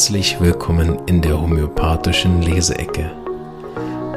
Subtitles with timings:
[0.00, 3.14] Herzlich willkommen in der homöopathischen Leseecke.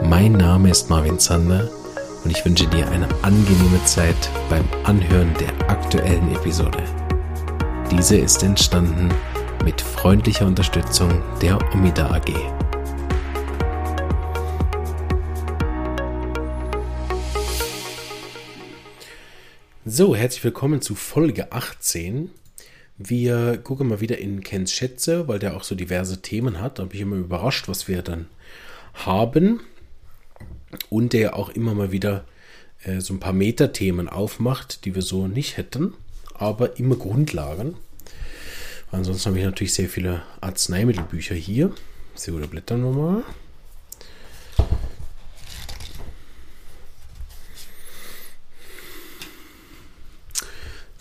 [0.02, 1.70] Mein Name ist Marvin Zander
[2.24, 4.16] und ich wünsche dir eine angenehme Zeit
[4.50, 6.82] beim Anhören der aktuellen Episode.
[7.92, 9.10] Diese ist entstanden
[9.66, 12.32] mit freundlicher Unterstützung der Omida AG.
[19.84, 22.30] So, herzlich willkommen zu Folge 18
[22.98, 26.80] wir gucken mal wieder in Kens Schätze, weil der auch so diverse Themen hat.
[26.80, 28.28] Da bin ich immer überrascht, was wir dann
[28.94, 29.62] haben.
[30.90, 32.26] Und der auch immer mal wieder
[32.84, 35.94] äh, so ein paar Metathemen aufmacht, die wir so nicht hätten,
[36.34, 37.76] aber immer Grundlagen.
[38.92, 41.72] Ansonsten habe ich natürlich sehr viele Arzneimittelbücher hier.
[42.16, 43.24] So, da blättern wir mal.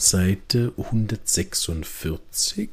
[0.02, 2.70] Seite 146.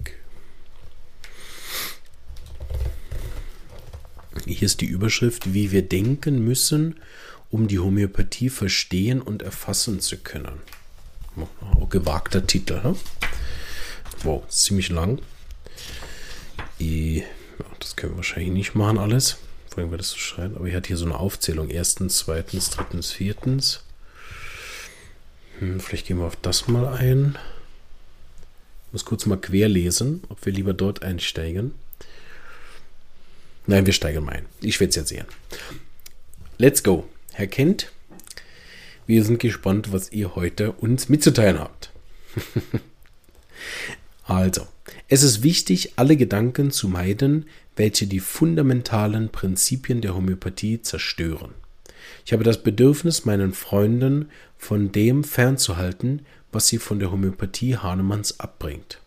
[4.48, 6.96] Hier ist die Überschrift, wie wir denken müssen,
[7.52, 10.60] um die Homöopathie verstehen und erfassen zu können.
[11.92, 12.82] Gewagter Titel.
[12.84, 12.96] Ne?
[14.24, 15.22] Wow, ziemlich lang.
[16.80, 19.38] Das können wir wahrscheinlich nicht machen alles.
[19.70, 20.56] Vor allem, wir das so schreiben.
[20.56, 21.70] Aber ich hatte hier so eine Aufzählung.
[21.70, 23.84] Erstens, zweitens, drittens, viertens.
[25.60, 27.38] Hm, vielleicht gehen wir auf das mal ein.
[28.88, 31.74] Ich muss kurz mal querlesen, ob wir lieber dort einsteigen.
[33.68, 34.46] Nein, wir steigen mal ein.
[34.62, 35.26] Ich werde es jetzt sehen.
[36.58, 37.08] Let's go.
[37.34, 37.92] Herr Kent,
[39.06, 41.92] wir sind gespannt, was ihr heute uns mitzuteilen habt.
[44.24, 44.68] also,
[45.08, 51.54] es ist wichtig, alle Gedanken zu meiden, welche die fundamentalen Prinzipien der Homöopathie zerstören.
[52.30, 58.40] Ich habe das Bedürfnis, meinen Freunden von dem fernzuhalten, was sie von der Homöopathie Hahnemanns
[58.40, 59.02] abbringt.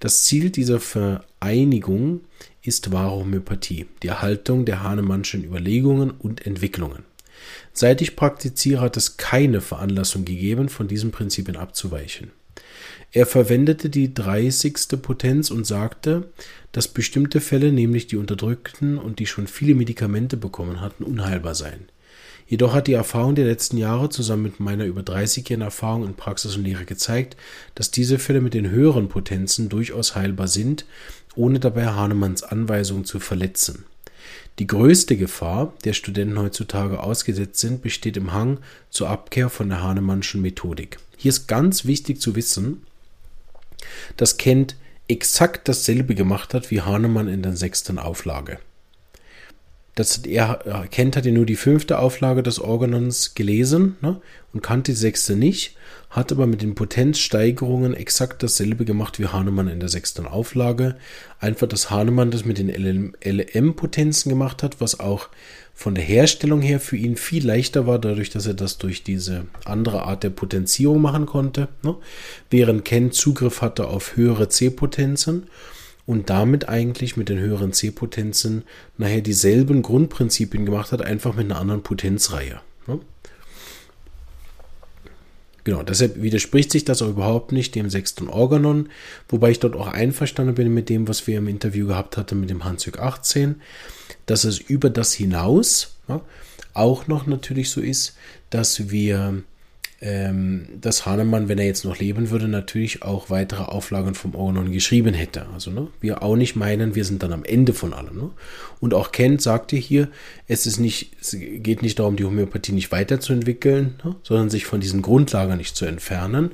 [0.00, 2.22] Das Ziel dieser Vereinigung
[2.60, 7.04] ist wahre Homöopathie, die Erhaltung der Hahnemannschen Überlegungen und Entwicklungen.
[7.72, 12.32] Seit ich praktiziere, hat es keine Veranlassung gegeben, von diesen Prinzipien abzuweichen.
[13.12, 15.00] Er verwendete die 30.
[15.00, 16.32] Potenz und sagte,
[16.72, 21.93] dass bestimmte Fälle, nämlich die Unterdrückten und die schon viele Medikamente bekommen hatten, unheilbar seien.
[22.46, 26.56] Jedoch hat die Erfahrung der letzten Jahre zusammen mit meiner über 30-jährigen Erfahrung in Praxis
[26.56, 27.36] und Lehre gezeigt,
[27.74, 30.84] dass diese Fälle mit den höheren Potenzen durchaus heilbar sind,
[31.34, 33.84] ohne dabei Hahnemanns Anweisungen zu verletzen.
[34.58, 38.58] Die größte Gefahr, der Studenten heutzutage ausgesetzt sind, besteht im Hang
[38.90, 40.98] zur Abkehr von der Hahnemannschen Methodik.
[41.16, 42.84] Hier ist ganz wichtig zu wissen,
[44.16, 44.76] dass Kent
[45.08, 48.58] exakt dasselbe gemacht hat wie Hahnemann in der sechsten Auflage.
[49.94, 54.20] Das, er kennt, hat ja nur die fünfte Auflage des Organons gelesen ne,
[54.52, 55.76] und kannte die sechste nicht,
[56.10, 60.96] hat aber mit den Potenzsteigerungen exakt dasselbe gemacht wie Hahnemann in der sechsten Auflage.
[61.38, 65.28] Einfach, dass Hahnemann das mit den LM-Potenzen gemacht hat, was auch
[65.74, 69.46] von der Herstellung her für ihn viel leichter war, dadurch, dass er das durch diese
[69.64, 71.68] andere Art der Potenzierung machen konnte.
[71.82, 71.96] Ne,
[72.50, 75.48] während Ken Zugriff hatte auf höhere C-Potenzen
[76.06, 78.64] und damit eigentlich mit den höheren C-Potenzen
[78.98, 82.60] nachher dieselben Grundprinzipien gemacht hat, einfach mit einer anderen Potenzreihe.
[82.86, 83.00] Ne?
[85.64, 88.90] Genau, deshalb widerspricht sich das auch überhaupt nicht dem sechsten Organon,
[89.30, 92.50] wobei ich dort auch einverstanden bin mit dem, was wir im Interview gehabt hatten mit
[92.50, 93.62] dem Hansjörg 18,
[94.26, 96.20] dass es über das hinaus ja,
[96.74, 98.14] auch noch natürlich so ist,
[98.50, 99.42] dass wir
[100.80, 105.14] dass Hahnemann, wenn er jetzt noch leben würde, natürlich auch weitere Auflagen vom Organon geschrieben
[105.14, 105.46] hätte.
[105.54, 108.16] Also ne, wir auch nicht meinen, wir sind dann am Ende von allem.
[108.16, 108.30] Ne?
[108.80, 110.08] Und auch Kent sagte hier,
[110.46, 114.80] es ist nicht, es geht nicht darum, die Homöopathie nicht weiterzuentwickeln, ne, sondern sich von
[114.80, 116.50] diesen Grundlagen nicht zu entfernen.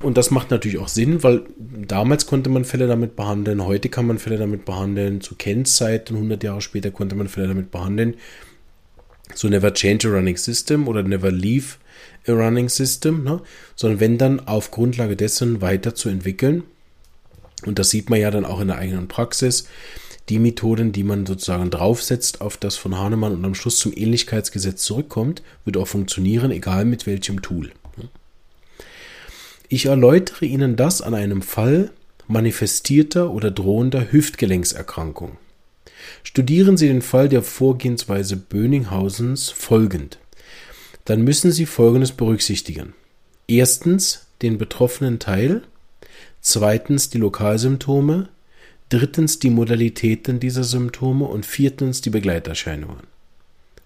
[0.00, 4.06] Und das macht natürlich auch Sinn, weil damals konnte man Fälle damit behandeln, heute kann
[4.06, 8.14] man Fälle damit behandeln, zu Kents Zeiten, 100 Jahre später konnte man Fälle damit behandeln.
[9.34, 11.76] So never change a running system oder never leave
[12.32, 13.40] running system, ne?
[13.74, 16.64] sondern wenn dann auf Grundlage dessen weiterzuentwickeln.
[17.64, 19.68] Und das sieht man ja dann auch in der eigenen Praxis.
[20.28, 24.82] Die Methoden, die man sozusagen draufsetzt auf das von Hahnemann und am Schluss zum Ähnlichkeitsgesetz
[24.82, 27.70] zurückkommt, wird auch funktionieren, egal mit welchem Tool.
[29.68, 31.90] Ich erläutere Ihnen das an einem Fall
[32.28, 35.38] manifestierter oder drohender Hüftgelenkserkrankung.
[36.22, 40.18] Studieren Sie den Fall der Vorgehensweise Böninghausens folgend
[41.06, 42.92] dann müssen Sie Folgendes berücksichtigen.
[43.48, 45.62] Erstens den betroffenen Teil,
[46.42, 48.28] zweitens die Lokalsymptome,
[48.88, 53.04] drittens die Modalitäten dieser Symptome und viertens die Begleiterscheinungen.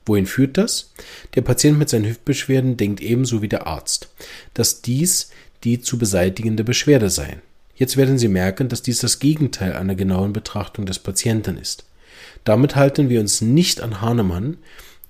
[0.06, 0.92] Wohin führt das?
[1.34, 4.08] Der Patient mit seinen Hüftbeschwerden denkt ebenso wie der Arzt,
[4.54, 5.30] dass dies
[5.62, 7.42] die zu beseitigende Beschwerde seien.
[7.76, 11.84] Jetzt werden Sie merken, dass dies das Gegenteil einer genauen Betrachtung des Patienten ist.
[12.44, 14.56] Damit halten wir uns nicht an Hahnemann,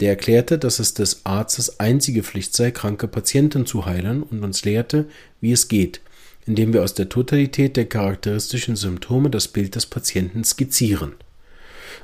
[0.00, 4.64] der erklärte, dass es des Arztes einzige Pflicht sei, kranke Patienten zu heilen und uns
[4.64, 5.06] lehrte,
[5.40, 6.00] wie es geht,
[6.46, 11.14] indem wir aus der Totalität der charakteristischen Symptome das Bild des Patienten skizzieren.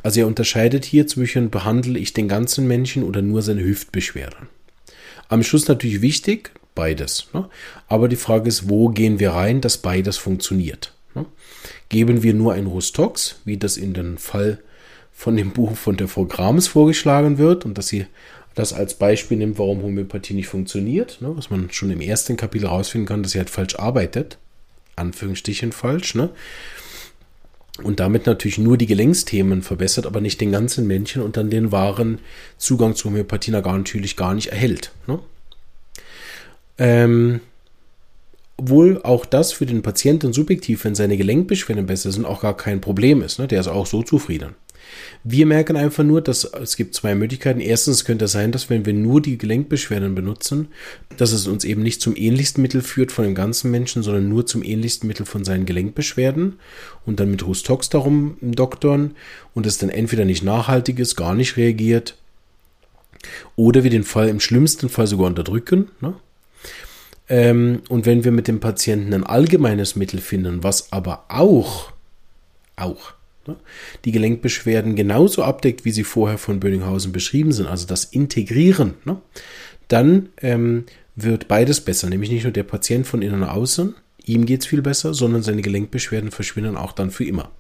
[0.02, 4.48] Also er unterscheidet hier zwischen behandle ich den ganzen Menschen oder nur seine Hüftbeschwerden.
[5.28, 7.28] Am Schluss natürlich wichtig, beides.
[7.32, 7.48] Ne?
[7.88, 10.92] Aber die Frage ist, wo gehen wir rein, dass beides funktioniert?
[11.14, 11.26] Ne?
[11.88, 14.60] Geben wir nur ein Rustox, wie das in dem Fall
[15.16, 18.06] von dem Buch von der Frau Grams vorgeschlagen wird und dass sie
[18.54, 21.32] das als Beispiel nimmt, warum Homöopathie nicht funktioniert, ne?
[21.34, 24.38] was man schon im ersten Kapitel herausfinden kann, dass sie halt falsch arbeitet.
[24.94, 26.30] Anführungsstrichen falsch, ne?
[27.82, 31.72] Und damit natürlich nur die Gelenksthemen verbessert, aber nicht den ganzen Menschen und dann den
[31.72, 32.20] wahren
[32.56, 34.92] Zugang zu Homöopathie natürlich gar nicht erhält.
[35.06, 35.18] Ne?
[36.78, 37.40] Ähm,
[38.56, 42.80] obwohl auch das für den Patienten subjektiv, wenn seine Gelenkbeschwerden besser sind, auch gar kein
[42.80, 43.38] Problem ist.
[43.38, 43.46] Ne?
[43.46, 44.54] Der ist auch so zufrieden.
[45.24, 47.60] Wir merken einfach nur, dass es gibt zwei Möglichkeiten.
[47.60, 50.68] Erstens könnte es sein, dass wenn wir nur die Gelenkbeschwerden benutzen,
[51.16, 54.46] dass es uns eben nicht zum ähnlichsten Mittel führt von dem ganzen Menschen, sondern nur
[54.46, 56.60] zum ähnlichsten Mittel von seinen Gelenkbeschwerden
[57.04, 59.16] und dann mit Hustox darum doktern
[59.54, 62.16] und es dann entweder nicht nachhaltig ist, gar nicht reagiert
[63.56, 65.90] oder wir den Fall im schlimmsten Fall sogar unterdrücken.
[66.00, 66.14] Ne?
[67.28, 71.92] Ähm, und wenn wir mit dem Patienten ein allgemeines Mittel finden, was aber auch,
[72.76, 73.15] auch
[74.04, 79.20] die Gelenkbeschwerden genauso abdeckt, wie sie vorher von Bönninghausen beschrieben sind, also das Integrieren, ne,
[79.88, 80.84] dann ähm,
[81.14, 83.94] wird beides besser, nämlich nicht nur der Patient von innen nach außen,
[84.24, 87.50] ihm geht es viel besser, sondern seine Gelenkbeschwerden verschwinden auch dann für immer.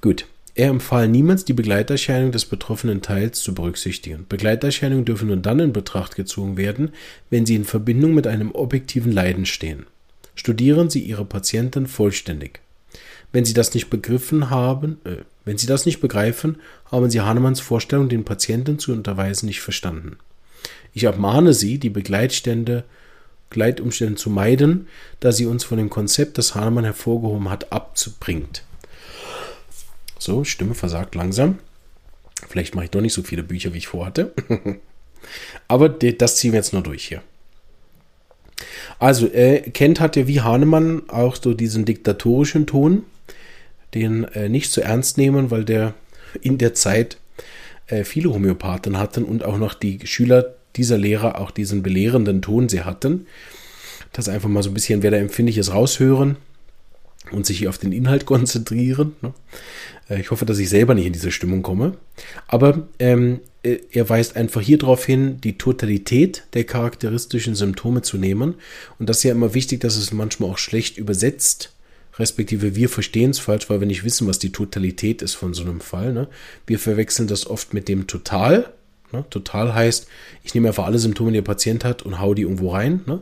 [0.00, 0.26] Gut.
[0.56, 4.26] Er empfahl niemals, die Begleiterscheinung des betroffenen Teils zu berücksichtigen.
[4.28, 6.90] Begleiterscheinungen dürfen nur dann in Betracht gezogen werden,
[7.28, 9.86] wenn sie in Verbindung mit einem objektiven Leiden stehen.
[10.36, 12.60] Studieren Sie Ihre Patienten vollständig.
[13.30, 16.56] Wenn Sie das nicht begriffen haben, äh, wenn Sie das nicht begreifen,
[16.90, 20.16] haben Sie Hahnemanns Vorstellung, den Patienten zu unterweisen, nicht verstanden.
[20.92, 22.84] Ich abmahne Sie, die Begleitstände,
[23.54, 24.88] Begleitumstände zu meiden,
[25.20, 28.64] da sie uns von dem Konzept, das Hahnemann hervorgehoben hat, abzubringt.
[30.24, 31.58] So, Stimme versagt langsam.
[32.48, 34.32] Vielleicht mache ich doch nicht so viele Bücher, wie ich vorhatte.
[35.68, 37.20] Aber das ziehen wir jetzt nur durch hier.
[38.98, 43.02] Also, äh, Kent hat ja wie Hahnemann auch so diesen diktatorischen Ton,
[43.92, 45.92] den äh, nicht zu ernst nehmen, weil der
[46.40, 47.18] in der Zeit
[47.88, 52.70] äh, viele Homöopathen hatten und auch noch die Schüler dieser Lehrer auch diesen belehrenden Ton
[52.70, 53.26] sie hatten.
[54.14, 56.38] Das einfach mal so ein bisschen, wer da empfindlich ist, raushören
[57.30, 59.16] und sich auf den Inhalt konzentrieren.
[59.22, 59.32] Ne?
[60.08, 61.96] Äh, ich hoffe, dass ich selber nicht in diese Stimmung komme.
[62.46, 68.18] Aber ähm, äh, er weist einfach hier darauf hin, die Totalität der charakteristischen Symptome zu
[68.18, 68.54] nehmen.
[68.98, 71.70] Und das ist ja immer wichtig, dass es manchmal auch schlecht übersetzt
[72.18, 75.62] respektive wir verstehen es falsch, weil wir nicht wissen, was die Totalität ist von so
[75.62, 76.12] einem Fall.
[76.12, 76.28] Ne?
[76.66, 78.72] Wir verwechseln das oft mit dem Total.
[79.12, 79.24] Ne?
[79.30, 80.06] Total heißt,
[80.42, 83.00] ich nehme einfach alle Symptome, die der Patient hat und hau die irgendwo rein.
[83.06, 83.20] Ne?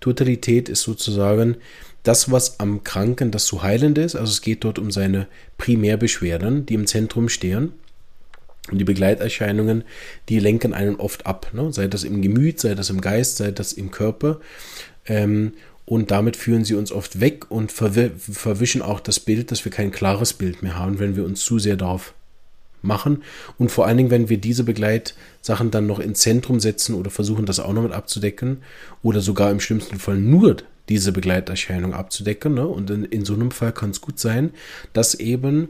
[0.00, 1.56] Totalität ist sozusagen
[2.02, 4.16] das, was am Kranken das zu heilende ist.
[4.16, 5.26] Also es geht dort um seine
[5.58, 7.72] Primärbeschwerden, die im Zentrum stehen.
[8.70, 9.84] Und die Begleiterscheinungen,
[10.28, 11.48] die lenken einen oft ab.
[11.52, 11.72] Ne?
[11.72, 14.40] Sei das im Gemüt, sei das im Geist, sei das im Körper.
[15.06, 15.54] Ähm,
[15.84, 19.90] und damit führen sie uns oft weg und verwischen auch das Bild, dass wir kein
[19.90, 22.14] klares Bild mehr haben, wenn wir uns zu sehr darauf
[22.82, 23.22] machen.
[23.58, 27.46] Und vor allen Dingen, wenn wir diese Begleitsachen dann noch ins Zentrum setzen oder versuchen,
[27.46, 28.62] das auch noch mit abzudecken
[29.02, 30.56] oder sogar im schlimmsten Fall nur
[30.92, 32.54] diese Begleiterscheinung abzudecken.
[32.54, 32.66] Ne?
[32.66, 34.50] Und in, in, so einem Fall kann es gut sein,
[34.92, 35.68] dass eben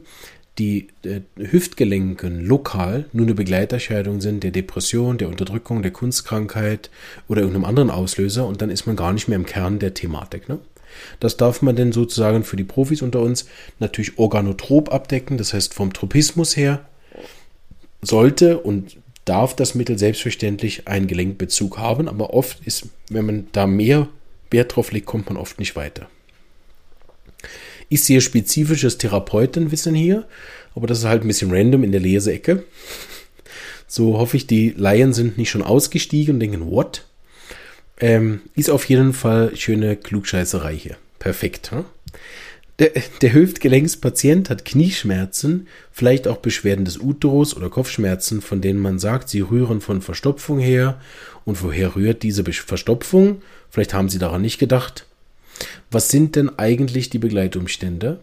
[0.59, 6.91] die äh, Hüftgelenken lokal nur eine Begleiterscheinung sind der Depression, der Unterdrückung, der Kunstkrankheit
[7.29, 10.49] oder irgendeinem anderen Auslöser und dann ist man gar nicht mehr im Kern der Thematik.
[10.49, 10.59] Ne?
[11.21, 13.47] Das darf man denn sozusagen für die Profis unter uns
[13.79, 16.85] natürlich organotrop abdecken, das heißt vom Tropismus her
[18.02, 23.69] sollte und darf das Mittel selbstverständlich einen Gelenkbezug haben, aber oft ist, wenn man da
[23.69, 24.09] mehr
[24.53, 26.09] Wert drauf legt, kommt man oft nicht weiter.
[27.89, 30.27] Ich sehe spezifisches Therapeutenwissen hier,
[30.75, 32.65] aber das ist halt ein bisschen random in der Leseecke.
[33.87, 37.05] So hoffe ich, die Laien sind nicht schon ausgestiegen und denken, what?
[38.01, 40.97] Ähm, ist auf jeden Fall schöne Klugscheißerei hier.
[41.19, 41.71] Perfekt.
[41.71, 41.85] Hm?
[42.83, 49.29] Der, Hüftgelenkspatient hat Knieschmerzen, vielleicht auch Beschwerden des Uterus oder Kopfschmerzen, von denen man sagt,
[49.29, 51.01] sie rühren von Verstopfung her.
[51.45, 53.41] Und woher rührt diese Verstopfung?
[53.71, 55.07] Vielleicht haben Sie daran nicht gedacht.
[55.93, 58.19] Was sind denn eigentlich die Begleitumstände?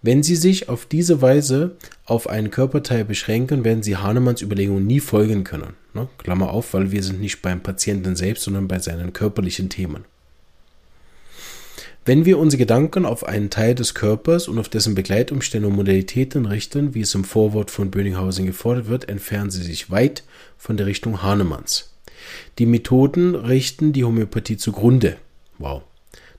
[0.00, 5.00] Wenn Sie sich auf diese Weise auf einen Körperteil beschränken, werden Sie Hahnemanns Überlegungen nie
[5.00, 5.74] folgen können.
[5.92, 6.08] Ne?
[6.18, 10.04] Klammer auf, weil wir sind nicht beim Patienten selbst, sondern bei seinen körperlichen Themen.
[12.08, 16.46] Wenn wir unsere Gedanken auf einen Teil des Körpers und auf dessen Begleitumstände und Modalitäten
[16.46, 20.24] richten, wie es im Vorwort von Böninghausen gefordert wird, entfernen sie sich weit
[20.56, 21.92] von der Richtung Hahnemanns.
[22.58, 25.18] Die Methoden richten die Homöopathie zugrunde.
[25.58, 25.82] Wow.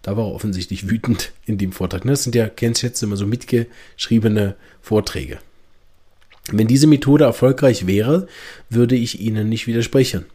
[0.02, 2.02] Da war er offensichtlich wütend in dem Vortrag.
[2.04, 5.38] Das sind ja, kennst du jetzt immer so mitgeschriebene Vorträge.
[6.52, 8.26] Wenn diese Methode erfolgreich wäre,
[8.72, 10.26] würde ich Ihnen nicht widersprechen.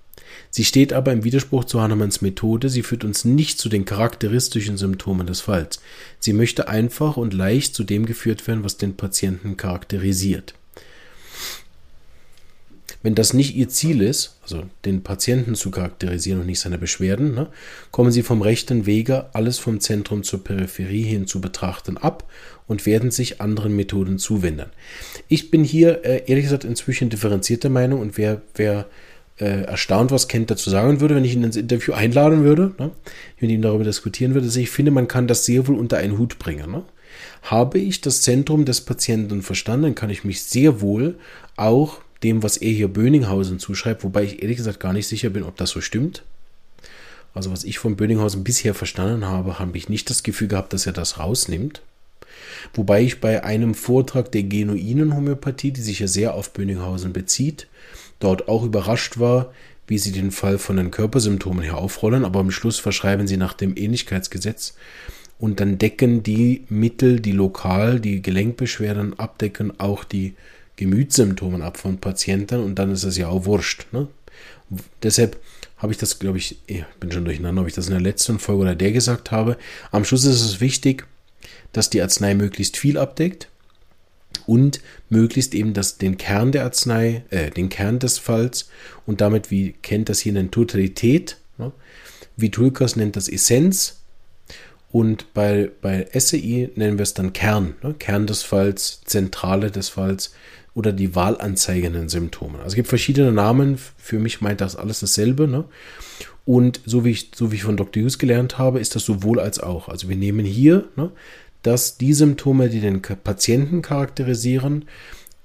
[0.50, 4.76] Sie steht aber im Widerspruch zu Hahnemanns Methode, sie führt uns nicht zu den charakteristischen
[4.76, 5.81] Symptomen des Falls.
[6.21, 10.55] Sie möchte einfach und leicht zu dem geführt werden, was den Patienten charakterisiert.
[13.05, 17.35] Wenn das nicht ihr Ziel ist, also den Patienten zu charakterisieren und nicht seine Beschwerden,
[17.35, 17.49] ne,
[17.91, 22.26] kommen sie vom rechten Wege, alles vom Zentrum zur Peripherie hin zu betrachten, ab
[22.67, 24.71] und werden sich anderen Methoden zuwenden.
[25.29, 28.87] Ich bin hier äh, ehrlich gesagt inzwischen differenzierter Meinung und wer, wer
[29.38, 32.93] äh, erstaunt, was Kent dazu sagen würde, wenn ich ihn ins Interview einladen würde, ne?
[33.41, 34.47] mit ihm darüber diskutieren würde.
[34.47, 36.71] Also ich finde, man kann das sehr wohl unter einen Hut bringen.
[36.71, 36.85] Ne?
[37.43, 41.17] Habe ich das Zentrum des Patienten verstanden, kann ich mich sehr wohl
[41.57, 45.43] auch dem, was er hier Böninghausen zuschreibt, wobei ich ehrlich gesagt gar nicht sicher bin,
[45.43, 46.23] ob das so stimmt.
[47.35, 50.87] Also was ich von Böninghausen bisher verstanden habe, habe ich nicht das Gefühl gehabt, dass
[50.87, 51.83] er das rausnimmt.
[52.73, 57.67] Wobei ich bei einem Vortrag der genuinen Homöopathie, die sich ja sehr auf Böninghausen bezieht,
[58.18, 59.52] dort auch überrascht war,
[59.87, 63.52] wie sie den Fall von den Körpersymptomen her aufrollen, aber am Schluss verschreiben sie nach
[63.52, 64.75] dem Ähnlichkeitsgesetz
[65.38, 70.35] und dann decken die Mittel, die lokal die Gelenkbeschwerden abdecken, auch die
[70.76, 73.87] Gemütssymptomen ab von Patienten und dann ist es ja auch wurscht.
[73.92, 74.09] Ne?
[75.02, 75.38] Deshalb
[75.76, 78.38] habe ich das, glaube ich, ich bin schon durcheinander, ob ich das in der letzten
[78.38, 79.56] Folge oder der gesagt habe.
[79.90, 81.06] Am Schluss ist es wichtig,
[81.73, 83.49] dass die Arznei möglichst viel abdeckt
[84.47, 88.69] und möglichst eben das, den Kern der Arznei, äh, den Kern des Falls
[89.07, 91.38] und damit, wie kennt das hier, eine Totalität.
[91.59, 91.73] Ne?
[92.37, 94.00] Vitulkas nennt das Essenz
[94.91, 97.95] und bei, bei SEI nennen wir es dann Kern, ne?
[97.99, 100.33] Kern des Falls, Zentrale des Falls
[100.75, 102.59] oder die wahlanzeigenden Symptome.
[102.59, 105.47] Also es gibt verschiedene Namen, für mich meint das alles dasselbe.
[105.49, 105.64] Ne?
[106.45, 108.03] Und so wie, ich, so wie ich von Dr.
[108.03, 109.88] Hughes gelernt habe, ist das sowohl als auch.
[109.88, 111.11] Also wir nehmen hier ne,
[111.64, 114.85] dass die Symptome, die den Patienten charakterisieren,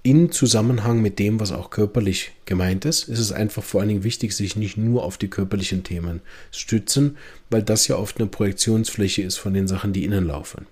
[0.04, 4.04] in Zusammenhang mit dem, was auch körperlich gemeint ist, ist es einfach vor allen Dingen
[4.04, 6.22] wichtig, sich nicht nur auf die körperlichen Themen
[6.52, 7.18] stützen,
[7.50, 10.68] weil das ja oft eine Projektionsfläche ist von den Sachen, die innen laufen.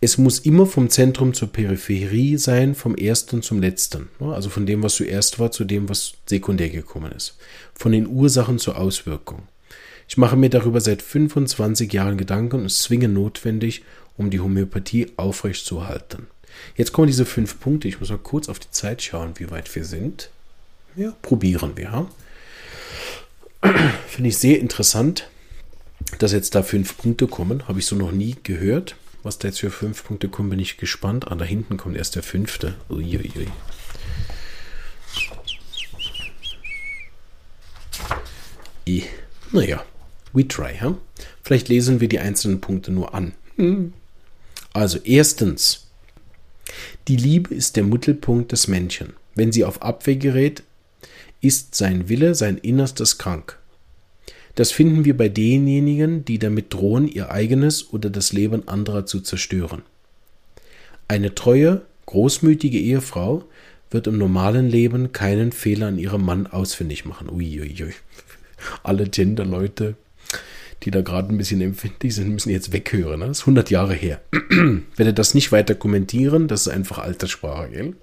[0.00, 4.08] Es muss immer vom Zentrum zur Peripherie sein, vom ersten zum letzten.
[4.20, 7.36] Also von dem, was zuerst war, zu dem, was sekundär gekommen ist.
[7.74, 9.42] Von den Ursachen zur Auswirkung.
[10.08, 13.84] Ich mache mir darüber seit 25 Jahren Gedanken und es zwingend notwendig,
[14.16, 16.26] um die Homöopathie aufrechtzuerhalten.
[16.76, 17.88] Jetzt kommen diese fünf Punkte.
[17.88, 20.30] Ich muss mal kurz auf die Zeit schauen, wie weit wir sind.
[20.96, 22.08] Ja, probieren wir.
[24.08, 25.28] Finde ich sehr interessant,
[26.18, 27.68] dass jetzt da fünf Punkte kommen.
[27.68, 28.96] Habe ich so noch nie gehört.
[29.22, 31.30] Was da jetzt für fünf Punkte kommen, bin ich gespannt.
[31.30, 32.76] Ah, da hinten kommt erst der fünfte.
[32.88, 33.48] Uiuiui.
[39.50, 39.82] Naja,
[40.38, 40.94] We try, huh?
[41.42, 43.32] Vielleicht lesen wir die einzelnen Punkte nur an.
[44.72, 45.88] Also erstens,
[47.08, 49.14] die Liebe ist der Mittelpunkt des Menschen.
[49.34, 50.62] Wenn sie auf Abwehr gerät,
[51.40, 53.58] ist sein Wille, sein Innerstes krank.
[54.54, 59.20] Das finden wir bei denjenigen, die damit drohen, ihr eigenes oder das Leben anderer zu
[59.20, 59.82] zerstören.
[61.08, 63.42] Eine treue, großmütige Ehefrau
[63.90, 67.28] wird im normalen Leben keinen Fehler an ihrem Mann ausfindig machen.
[67.28, 67.92] Uiuiui.
[68.84, 69.96] Alle Gender-Leute
[70.82, 73.20] die da gerade ein bisschen empfindlich sind, müssen jetzt weghören.
[73.20, 73.26] Ne?
[73.26, 74.20] Das ist 100 Jahre her.
[74.96, 77.94] Werde das nicht weiter kommentieren, das ist einfach Alterssprache, gell?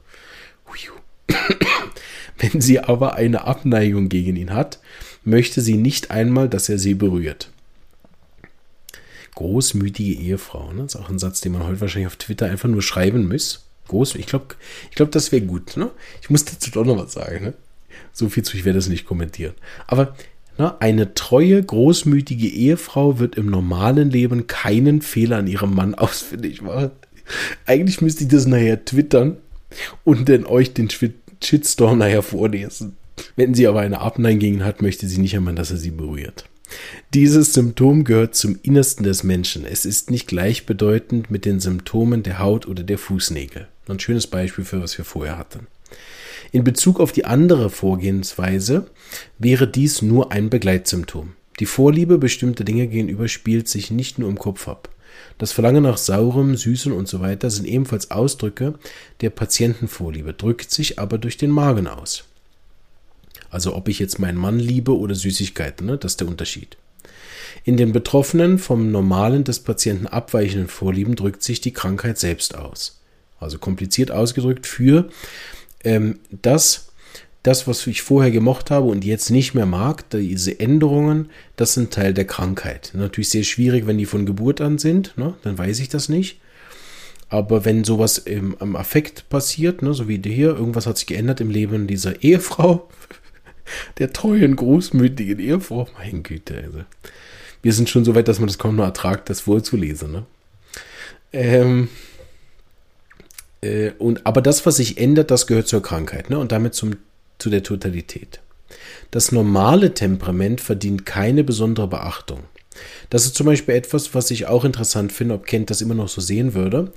[2.37, 4.79] Wenn sie aber eine Abneigung gegen ihn hat,
[5.23, 7.49] möchte sie nicht einmal, dass er sie berührt.
[9.35, 10.83] Großmütige Ehefrau, ne?
[10.83, 13.65] Das ist auch ein Satz, den man heute wahrscheinlich auf Twitter einfach nur schreiben muss.
[13.87, 14.55] Groß, ich glaube,
[14.89, 15.77] ich glaub, das wäre gut.
[15.77, 15.91] Ne?
[16.21, 17.45] Ich muss dazu doch noch was sagen.
[17.45, 17.53] Ne?
[18.13, 19.53] So viel zu, ich werde das nicht kommentieren.
[19.87, 20.15] Aber?
[20.57, 26.91] Eine treue, großmütige Ehefrau wird im normalen Leben keinen Fehler an ihrem Mann ausfindig machen.
[27.65, 29.37] Eigentlich müsste ich das nachher twittern
[30.03, 30.89] und dann euch den
[31.43, 32.95] Shitstorm nachher vorlesen.
[33.35, 36.45] Wenn sie aber eine Abneigung hat, möchte sie nicht einmal, dass er sie berührt.
[37.13, 39.65] Dieses Symptom gehört zum Innersten des Menschen.
[39.65, 43.67] Es ist nicht gleichbedeutend mit den Symptomen der Haut oder der Fußnägel.
[43.87, 45.67] Ein schönes Beispiel für was wir vorher hatten.
[46.51, 48.87] In Bezug auf die andere Vorgehensweise
[49.39, 51.33] wäre dies nur ein Begleitsymptom.
[51.59, 54.89] Die Vorliebe bestimmter Dinge gegenüber spielt sich nicht nur im Kopf ab.
[55.37, 58.75] Das Verlangen nach saurem, süßem und so weiter sind ebenfalls Ausdrücke
[59.21, 62.25] der Patientenvorliebe, drückt sich aber durch den Magen aus.
[63.49, 65.97] Also ob ich jetzt meinen Mann liebe oder Süßigkeiten, ne?
[65.97, 66.77] das ist der Unterschied.
[67.63, 73.01] In den Betroffenen vom normalen des Patienten abweichenden Vorlieben drückt sich die Krankheit selbst aus.
[73.39, 75.09] Also kompliziert ausgedrückt für
[75.85, 76.91] ähm, das,
[77.43, 81.93] das, was ich vorher gemocht habe und jetzt nicht mehr mag, diese Änderungen, das sind
[81.93, 82.91] Teil der Krankheit.
[82.93, 85.35] Natürlich sehr schwierig, wenn die von Geburt an sind, ne?
[85.43, 86.39] dann weiß ich das nicht.
[87.29, 91.41] Aber wenn sowas im, im Affekt passiert, ne, so wie hier, irgendwas hat sich geändert
[91.41, 92.89] im Leben dieser Ehefrau,
[93.97, 96.79] der treuen, großmütigen Ehefrau, mein Güte, also.
[97.63, 100.11] wir sind schon so weit, dass man das kaum noch ertragt, das vorzulesen.
[100.11, 100.25] Ne?
[101.33, 101.89] Ähm,
[103.65, 106.37] äh, und, aber das, was sich ändert, das gehört zur Krankheit ne?
[106.37, 106.95] und damit zum,
[107.39, 108.39] zu der Totalität.
[109.11, 112.41] Das normale Temperament verdient keine besondere Beachtung.
[113.09, 116.09] Das ist zum Beispiel etwas, was ich auch interessant finde, ob Kent das immer noch
[116.09, 116.91] so sehen würde,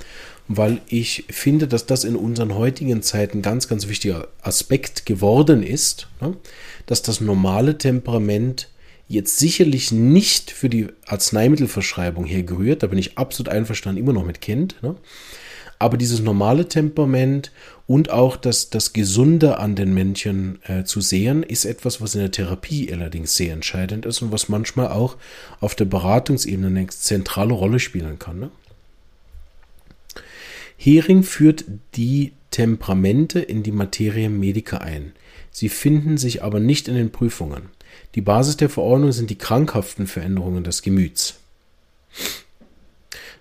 [0.49, 6.09] weil ich finde, dass das in unseren heutigen Zeiten ganz, ganz wichtiger Aspekt geworden ist,
[6.21, 6.37] ne?
[6.87, 8.69] dass das normale Temperament
[9.07, 14.41] jetzt sicherlich nicht für die Arzneimittelverschreibung hergerührt, da bin ich absolut einverstanden, immer noch mit
[14.41, 14.97] Kind, ne?
[15.79, 17.53] Aber dieses normale Temperament
[17.87, 22.21] und auch das, das Gesunde an den Männchen äh, zu sehen, ist etwas, was in
[22.21, 25.17] der Therapie allerdings sehr entscheidend ist und was manchmal auch
[25.61, 28.41] auf der Beratungsebene eine zentrale Rolle spielen kann.
[28.41, 28.51] Ne?
[30.77, 35.13] Hering führt die Temperamente in die Materie Medica ein.
[35.51, 37.69] Sie finden sich aber nicht in den Prüfungen.
[38.15, 41.41] Die Basis der Verordnung sind die krankhaften Veränderungen des Gemüts.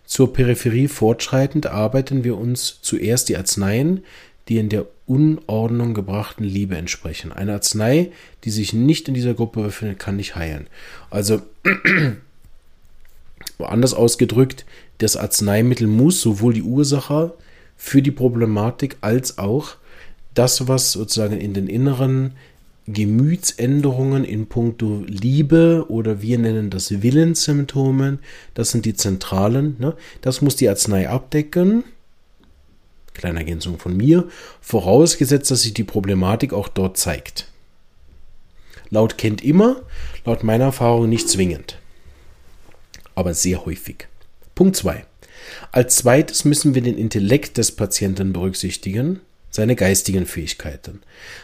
[0.08, 4.06] Zur Peripherie fortschreitend arbeiten wir uns zuerst die Arzneien,
[4.48, 7.34] die in der Unordnung gebrachten Liebe entsprechen.
[7.34, 8.12] Eine Arznei,
[8.46, 10.68] die sich nicht in dieser Gruppe befindet, kann nicht heilen.
[11.10, 11.42] Also
[13.60, 14.66] anders ausgedrückt,
[15.00, 17.34] das Arzneimittel muss sowohl die Ursache
[17.76, 19.76] für die Problematik als auch
[20.34, 22.34] das, was sozusagen in den inneren
[22.88, 28.20] Gemütsänderungen in puncto Liebe oder wir nennen das Willenssymptomen,
[28.54, 29.76] das sind die zentralen.
[29.78, 29.96] Ne?
[30.22, 31.84] Das muss die Arznei abdecken.
[33.14, 34.28] Kleine Ergänzung von mir,
[34.62, 37.52] vorausgesetzt, dass sich die Problematik auch dort zeigt.
[38.90, 39.82] Laut kennt immer,
[40.24, 41.80] laut meiner Erfahrung nicht zwingend,
[43.16, 44.08] aber sehr häufig.
[44.56, 45.06] Punkt 2.
[45.72, 51.02] Als zweites müssen wir den Intellekt des Patienten berücksichtigen, seine geistigen Fähigkeiten.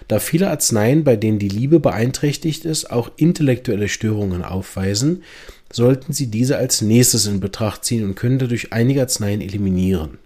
[0.07, 5.23] Da viele Arzneien, bei denen die Liebe beeinträchtigt ist, auch intellektuelle Störungen aufweisen,
[5.71, 10.19] sollten Sie diese als nächstes in Betracht ziehen und können dadurch einige Arzneien eliminieren.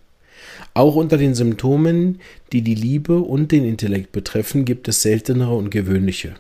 [0.74, 2.20] Auch unter den Symptomen,
[2.52, 6.36] die die Liebe und den Intellekt betreffen, gibt es seltenere und gewöhnliche.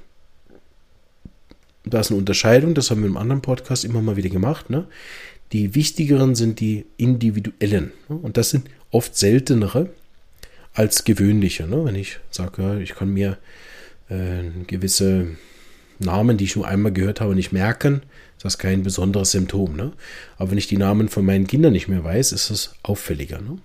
[1.86, 4.69] Da ist eine Unterscheidung, das haben wir im anderen Podcast immer mal wieder gemacht.
[4.69, 4.86] Ne?
[5.54, 7.93] Die wichtigeren sind die individuellen.
[8.10, 8.17] Ne?
[8.17, 9.89] Und das sind oft seltenere
[10.78, 11.68] als gewöhnliche.
[11.68, 11.84] Ne?
[11.86, 13.38] Wenn ich sage, ja, ich kann mir
[14.10, 15.28] äh, gewisse
[16.00, 18.04] Namen, die ich nur einmal gehört habe, nicht merken,
[18.38, 19.76] ist das kein besonderes Symptom.
[19.76, 19.94] Ne?
[20.38, 23.42] Aber wenn ich die Namen von meinen Kindern nicht mehr weiß, ist es auffälliger.
[23.42, 23.58] Ne?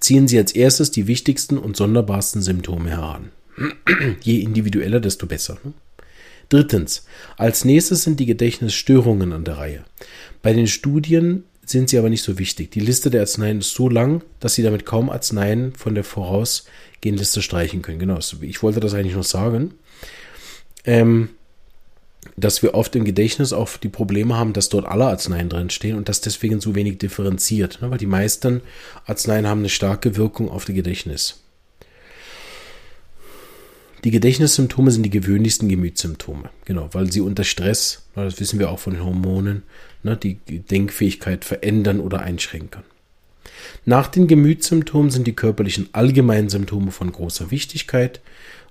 [0.00, 3.30] Ziehen Sie als erstes die wichtigsten und sonderbarsten Symptome heran.
[4.22, 5.58] Je individueller, desto besser.
[5.62, 5.72] Ne?
[6.48, 9.84] Drittens, als nächstes sind die Gedächtnisstörungen an der Reihe.
[10.42, 12.70] Bei den Studien sind sie aber nicht so wichtig.
[12.70, 17.18] Die Liste der Arzneien ist so lang, dass sie damit kaum Arzneien von der vorausgehenden
[17.18, 17.98] Liste streichen können.
[17.98, 19.74] Genau, ich wollte das eigentlich noch sagen.
[20.84, 21.30] Ähm,
[22.36, 25.96] dass wir oft im Gedächtnis auch die Probleme haben, dass dort alle Arzneien drin stehen
[25.96, 27.90] und dass deswegen so wenig differenziert, ne?
[27.90, 28.60] weil die meisten
[29.04, 31.40] Arzneien haben eine starke Wirkung auf das Gedächtnis.
[34.04, 38.78] Die Gedächtnissymptome sind die gewöhnlichsten Gemütssymptome, genau, weil sie unter Stress, das wissen wir auch
[38.78, 39.62] von den Hormonen,
[40.06, 42.82] ne, die Denkfähigkeit verändern oder einschränken.
[43.84, 48.20] Nach den Gemütssymptomen sind die körperlichen allgemeinen Symptome von großer Wichtigkeit.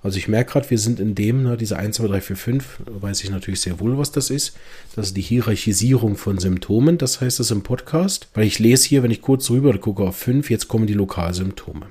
[0.01, 2.79] Also ich merke gerade, wir sind in dem, ne, diese 1, 2, 3, 4, 5,
[2.85, 4.55] weiß ich natürlich sehr wohl, was das ist.
[4.95, 8.27] Das ist die Hierarchisierung von Symptomen, das heißt das im Podcast.
[8.33, 11.87] Weil ich lese hier, wenn ich kurz rüber gucke auf 5, jetzt kommen die Lokalsymptome.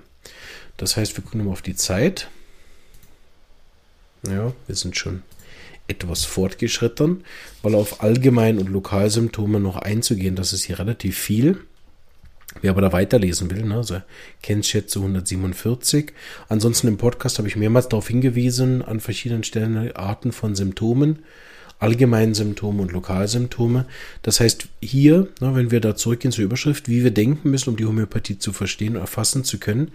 [0.77, 2.29] Das heißt, wir gucken mal auf die Zeit.
[4.27, 5.23] Ja, wir sind schon
[5.89, 7.25] etwas fortgeschritten,
[7.63, 11.59] weil auf Allgemein- und Lokalsymptome noch einzugehen, das ist hier relativ viel.
[12.61, 14.01] Wer aber da weiterlesen will, ne, also
[14.43, 16.13] Kennschätze 147.
[16.49, 21.21] Ansonsten im Podcast habe ich mehrmals darauf hingewiesen, an verschiedenen Stellen Arten von Symptomen,
[21.81, 23.87] allgemeinen Symptome und Lokalsymptome.
[24.23, 27.77] Das heißt, hier, ne, wenn wir da zurückgehen zur Überschrift, wie wir denken müssen, um
[27.77, 29.91] die Homöopathie zu verstehen und erfassen zu können,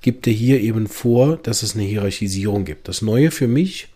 [0.00, 2.86] gibt er hier eben vor, dass es eine Hierarchisierung gibt.
[2.86, 3.88] Das Neue für mich,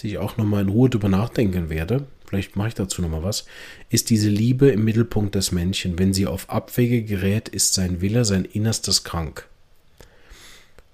[0.00, 3.44] dass ich auch nochmal in Ruhe drüber nachdenken werde, vielleicht mache ich dazu nochmal was,
[3.90, 5.98] ist diese Liebe im Mittelpunkt des Menschen.
[5.98, 9.46] Wenn sie auf Abwege gerät, ist sein Wille, sein Innerstes krank.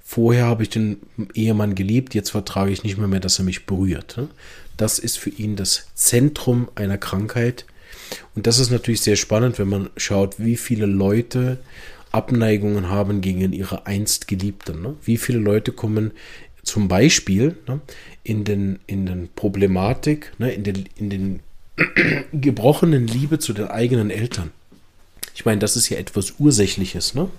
[0.04, 0.98] Vorher habe ich den
[1.34, 4.16] Ehemann geliebt, jetzt vertrage ich nicht mehr mehr, dass er mich berührt.
[4.16, 4.26] Ne?
[4.76, 7.64] Das ist für ihn das Zentrum einer Krankheit.
[8.34, 11.58] Und das ist natürlich sehr spannend, wenn man schaut, wie viele Leute
[12.10, 14.82] Abneigungen haben gegen ihre einst Geliebten.
[14.82, 14.96] Ne?
[15.04, 16.10] Wie viele Leute kommen
[16.66, 17.80] zum Beispiel ne,
[18.26, 21.40] in den, in den Problematik, ne, in den, in den
[22.32, 24.50] gebrochenen Liebe zu den eigenen Eltern.
[25.34, 27.14] Ich meine, das ist ja etwas Ursächliches.
[27.14, 27.30] Ne?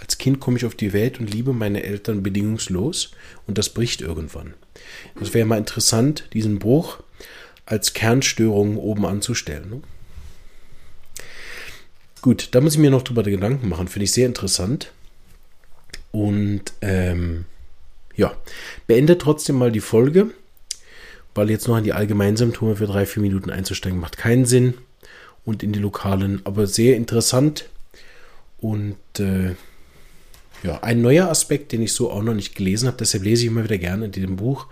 [0.00, 3.12] Als Kind komme ich auf die Welt und liebe meine Eltern bedingungslos
[3.46, 4.54] und das bricht irgendwann.
[5.20, 6.98] Das wäre mal interessant, diesen Bruch
[7.64, 9.70] als Kernstörung oben anzustellen.
[9.70, 9.80] Ne?
[12.20, 13.86] Gut, da muss ich mir noch drüber Gedanken machen.
[13.86, 14.90] Finde ich sehr interessant.
[16.10, 17.44] Und ähm,
[18.14, 18.34] ja,
[18.86, 20.30] beende trotzdem mal die Folge,
[21.34, 24.74] weil jetzt noch in die Allgemeinsymptome für drei, vier Minuten einzusteigen macht keinen Sinn.
[25.44, 27.68] Und in die lokalen, aber sehr interessant.
[28.58, 29.56] Und äh,
[30.62, 33.48] ja, ein neuer Aspekt, den ich so auch noch nicht gelesen habe, deshalb lese ich
[33.48, 34.68] immer wieder gerne in diesem Buch.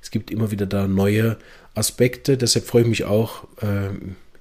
[0.00, 1.38] Es gibt immer wieder da neue
[1.74, 3.90] Aspekte, deshalb freue ich mich auch äh,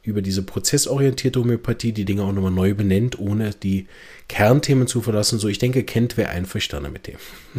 [0.03, 3.87] über diese prozessorientierte Homöopathie, die Dinge auch nochmal neu benennt, ohne die
[4.27, 5.39] Kernthemen zu verlassen.
[5.39, 7.17] So, ich denke, kennt wer einverstanden mit dem.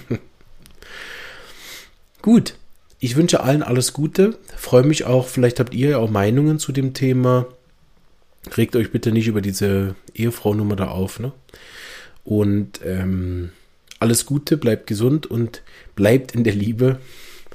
[2.22, 2.54] Gut,
[3.00, 4.38] ich wünsche allen alles Gute.
[4.56, 7.46] Freue mich auch, vielleicht habt ihr ja auch Meinungen zu dem Thema.
[8.56, 11.18] Regt euch bitte nicht über diese Ehefrau-Nummer da auf.
[11.18, 11.32] Ne?
[12.22, 13.50] Und ähm,
[13.98, 15.62] alles Gute, bleibt gesund und
[15.96, 17.00] bleibt in der Liebe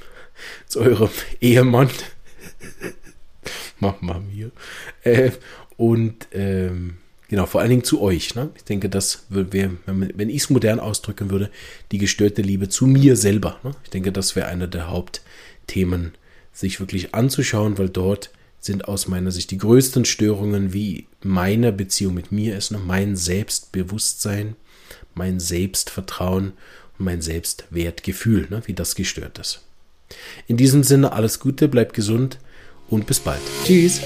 [0.66, 1.88] zu eurem Ehemann.
[3.80, 4.50] Mach mal mir.
[5.02, 5.30] Äh,
[5.78, 6.98] und ähm,
[7.28, 8.34] Genau, vor allen Dingen zu euch.
[8.34, 8.50] Ne?
[8.56, 11.50] Ich denke, das wäre, wenn ich es modern ausdrücken würde,
[11.92, 13.60] die gestörte Liebe zu mir selber.
[13.62, 13.74] Ne?
[13.84, 16.12] Ich denke, das wäre einer der Hauptthemen,
[16.52, 22.14] sich wirklich anzuschauen, weil dort sind aus meiner Sicht die größten Störungen, wie meine Beziehung
[22.14, 22.78] mit mir ist, ne?
[22.78, 24.56] mein Selbstbewusstsein,
[25.14, 26.52] mein Selbstvertrauen
[26.98, 28.62] und mein Selbstwertgefühl, ne?
[28.64, 29.60] wie das gestört ist.
[30.46, 32.38] In diesem Sinne alles Gute, bleibt gesund
[32.88, 33.42] und bis bald.
[33.64, 34.00] Tschüss.